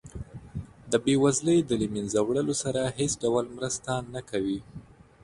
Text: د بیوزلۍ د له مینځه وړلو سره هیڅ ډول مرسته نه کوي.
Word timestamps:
د 0.91 0.93
بیوزلۍ 1.05 1.59
د 1.65 1.71
له 1.79 1.87
مینځه 1.93 2.21
وړلو 2.23 2.55
سره 2.63 2.81
هیڅ 2.99 3.13
ډول 3.23 3.45
مرسته 3.57 3.91
نه 4.13 4.21
کوي. 4.29 4.59